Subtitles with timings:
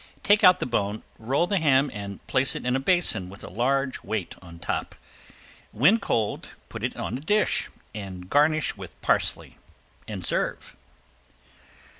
[0.23, 3.51] Take out the bone, roll the ham and place it in a basin with a
[3.51, 4.95] large weight on top.
[5.71, 7.69] When cold put it on a dish,
[8.27, 9.59] garnish with parsley,
[10.07, 10.75] and serve.